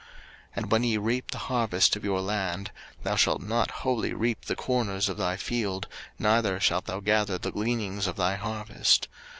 03:019:009 0.01 0.09
And 0.55 0.71
when 0.71 0.83
ye 0.83 0.97
reap 0.97 1.29
the 1.29 1.37
harvest 1.37 1.95
of 1.95 2.03
your 2.03 2.21
land, 2.21 2.71
thou 3.03 3.15
shalt 3.15 3.39
not 3.43 3.69
wholly 3.69 4.15
reap 4.15 4.45
the 4.45 4.55
corners 4.55 5.07
of 5.09 5.17
thy 5.17 5.37
field, 5.37 5.87
neither 6.17 6.59
shalt 6.59 6.85
thou 6.85 7.01
gather 7.01 7.37
the 7.37 7.51
gleanings 7.51 8.07
of 8.07 8.15
thy 8.15 8.33
harvest. 8.35 9.07